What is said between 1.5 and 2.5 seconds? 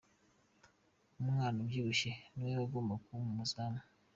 ubyibushye ni